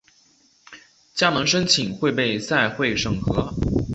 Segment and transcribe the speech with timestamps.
[1.13, 3.53] 加盟申请会被赛会审核。